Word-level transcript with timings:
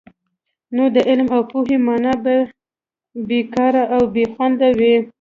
نو 0.75 0.83
د 0.95 0.97
علم 1.09 1.27
او 1.35 1.41
پوهي 1.51 1.77
ماڼۍ 1.85 2.15
به 2.23 2.35
بې 3.27 3.39
کاره 3.53 3.83
او 3.95 4.01
بې 4.13 4.23
خونده 4.33 4.69
وي. 4.79 4.95